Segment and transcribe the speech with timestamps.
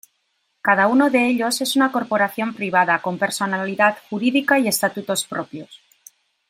[0.63, 5.79] Cada uno de ellos es una corporación privada, con personalidad jurídica y estatutos propios.